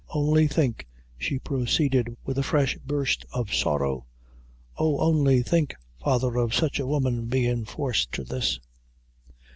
[0.09, 4.07] Only think," she proceeded, with a fresh burst of sorrow,
[4.75, 8.59] "oh, only think, father, of sich a woman bein' forced to this!"